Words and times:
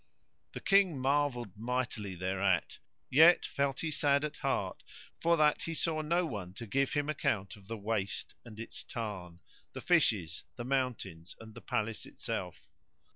The 0.53 0.59
King 0.59 0.97
marvelled 0.99 1.55
mightily 1.55 2.15
thereat, 2.15 2.79
yet 3.11 3.45
felt 3.45 3.81
he 3.81 3.91
sad 3.91 4.23
at 4.25 4.37
heart 4.37 4.81
for 5.19 5.37
that 5.37 5.61
he 5.61 5.75
saw 5.75 6.01
no 6.01 6.25
one 6.25 6.55
to 6.55 6.65
give 6.65 6.93
him 6.93 7.07
account 7.07 7.55
of 7.55 7.67
the 7.67 7.77
waste 7.77 8.33
and 8.43 8.59
its 8.59 8.83
tarn, 8.83 9.41
the 9.73 9.81
fishes, 9.81 10.43
the 10.55 10.65
mountains 10.65 11.35
and 11.39 11.53
the 11.53 11.61
palace 11.61 12.07
itself. 12.07 12.67